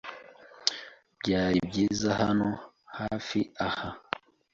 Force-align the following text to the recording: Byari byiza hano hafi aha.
Byari 1.21 1.59
byiza 1.69 2.09
hano 2.21 2.49
hafi 2.97 3.39
aha. 3.67 3.89